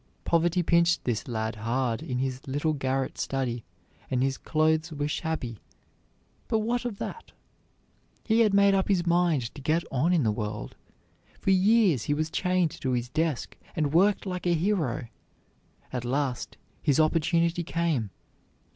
[0.25, 3.63] Poverty pinched this lad hard in his little garret study
[4.09, 5.59] and his clothes were shabby,
[6.47, 7.33] but what of that?
[8.23, 10.75] He had made up his mind to get on in the world.
[11.39, 15.07] For years he was chained to his desk and worked like a hero.
[15.93, 18.09] At last his opportunity came.